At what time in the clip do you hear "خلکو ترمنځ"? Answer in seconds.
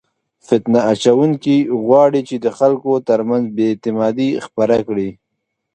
2.57-3.45